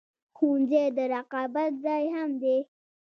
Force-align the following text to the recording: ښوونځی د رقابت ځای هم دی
ښوونځی 0.37 0.85
د 0.97 0.99
رقابت 1.13 1.71
ځای 1.85 2.03
هم 2.15 2.29
دی 2.43 2.57